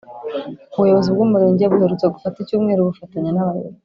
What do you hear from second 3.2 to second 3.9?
n’abayobozi